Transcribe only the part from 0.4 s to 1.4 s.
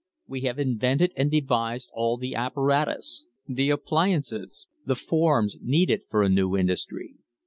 have invented and